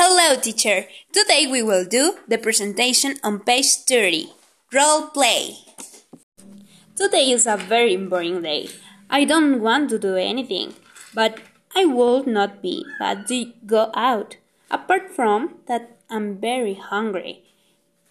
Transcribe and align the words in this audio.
Hello, 0.00 0.38
teacher. 0.38 0.86
Today 1.10 1.48
we 1.50 1.60
will 1.60 1.84
do 1.84 2.18
the 2.28 2.38
presentation 2.38 3.18
on 3.24 3.40
page 3.40 3.82
30. 3.82 4.30
Role 4.72 5.08
play. 5.08 5.58
Today 6.94 7.32
is 7.32 7.48
a 7.48 7.56
very 7.56 7.96
boring 7.96 8.42
day. 8.42 8.70
I 9.10 9.24
don't 9.24 9.60
want 9.60 9.90
to 9.90 9.98
do 9.98 10.14
anything, 10.14 10.74
but 11.12 11.40
I 11.74 11.84
would 11.84 12.28
not 12.28 12.62
be 12.62 12.86
bad 13.00 13.26
to 13.26 13.50
go 13.66 13.90
out. 13.92 14.36
Apart 14.70 15.10
from 15.10 15.56
that, 15.66 15.98
I'm 16.08 16.38
very 16.38 16.74
hungry. 16.74 17.42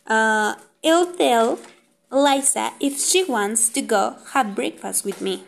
Uh, 0.06 0.56
I'll 0.84 1.14
tell 1.16 1.58
Eliza 2.12 2.74
if 2.82 3.00
she 3.00 3.24
wants 3.24 3.70
to 3.70 3.82
go 3.82 4.18
have 4.34 4.56
breakfast 4.56 5.06
with 5.06 5.22
me. 5.22 5.46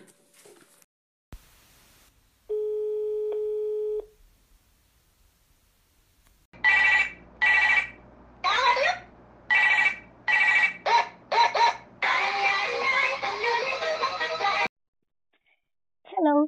Hello. 16.21 16.47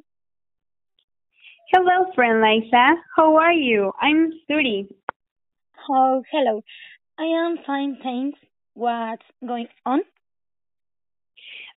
Hello, 1.72 2.12
friend 2.14 2.42
Liza. 2.42 2.94
How 3.16 3.36
are 3.36 3.54
you? 3.54 3.90
I'm 4.02 4.30
Suri. 4.44 4.86
Oh, 5.88 6.22
hello. 6.30 6.62
I 7.18 7.24
am 7.24 7.56
fine, 7.66 7.96
thanks. 8.02 8.38
What's 8.74 9.22
going 9.40 9.68
on? 9.86 10.00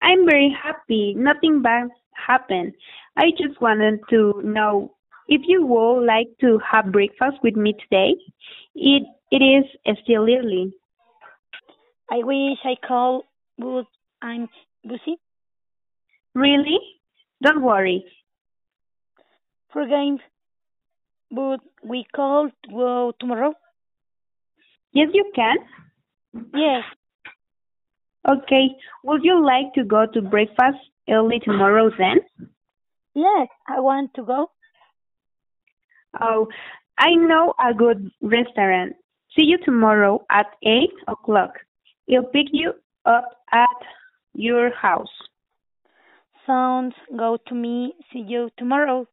I'm 0.01 0.25
very 0.25 0.53
happy. 0.61 1.13
Nothing 1.15 1.61
bad 1.61 1.87
happened. 2.27 2.73
I 3.15 3.31
just 3.31 3.61
wanted 3.61 4.01
to 4.09 4.41
know 4.43 4.91
if 5.29 5.43
you 5.47 5.65
would 5.65 6.05
like 6.05 6.27
to 6.41 6.59
have 6.69 6.91
breakfast 6.91 7.37
with 7.43 7.55
me 7.55 7.77
today. 7.79 8.15
It 8.75 9.03
it 9.31 9.41
is 9.41 9.63
still 10.03 10.23
early. 10.23 10.73
I 12.11 12.17
wish 12.25 12.59
I 12.65 12.75
called, 12.85 13.23
but 13.57 13.85
I'm 14.21 14.49
busy. 14.83 15.15
Really? 16.33 16.94
Don't 17.41 17.61
worry. 17.61 18.05
For 19.71 19.85
games. 19.87 20.21
But 21.31 21.59
we 21.83 22.05
call 22.15 22.49
to 22.69 22.81
uh, 22.81 23.11
tomorrow? 23.19 23.53
Yes, 24.93 25.09
you 25.13 25.31
can. 25.35 25.57
Yes. 26.53 26.83
Okay. 28.27 28.69
Would 29.03 29.23
you 29.23 29.45
like 29.45 29.73
to 29.73 29.83
go 29.83 30.05
to 30.13 30.21
breakfast 30.21 30.77
early 31.09 31.39
tomorrow 31.39 31.91
then? 31.97 32.19
Yes, 33.13 33.47
I 33.67 33.79
want 33.79 34.13
to 34.15 34.23
go. 34.23 34.51
Oh, 36.21 36.47
I 36.97 37.15
know 37.15 37.53
a 37.59 37.73
good 37.73 38.09
restaurant. 38.21 38.93
See 39.35 39.43
you 39.43 39.57
tomorrow 39.63 40.25
at 40.29 40.47
8 40.63 40.89
o'clock. 41.07 41.51
I'll 42.13 42.23
pick 42.23 42.47
you 42.51 42.73
up 43.05 43.43
at 43.51 43.77
your 44.33 44.73
house. 44.73 45.09
Sounds 46.45 46.95
go 47.17 47.37
to 47.47 47.55
me. 47.55 47.93
See 48.13 48.23
you 48.27 48.49
tomorrow. 48.57 49.07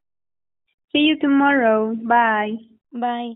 See 0.93 1.01
you 1.01 1.19
tomorrow. 1.19 1.95
Bye. 1.95 2.57
Bye. 2.93 3.33